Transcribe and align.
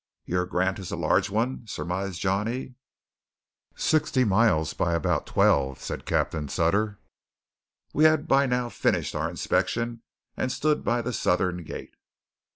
"Your 0.25 0.47
grant 0.47 0.79
is 0.79 0.89
a 0.91 0.95
large 0.95 1.29
one?" 1.29 1.67
surmised 1.67 2.19
Johnny. 2.21 2.73
"Sixty 3.75 4.23
miles 4.23 4.73
by 4.73 4.95
about 4.95 5.27
twelve," 5.27 5.79
said 5.79 6.07
Captain 6.07 6.49
Sutter. 6.49 6.97
We 7.93 8.05
had 8.05 8.27
by 8.27 8.47
now 8.47 8.69
finished 8.69 9.13
our 9.13 9.29
inspection, 9.29 10.01
and 10.35 10.51
stood 10.51 10.83
by 10.83 11.03
the 11.03 11.13
southern 11.13 11.61
gate. 11.61 11.93